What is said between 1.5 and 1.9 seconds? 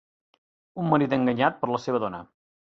per la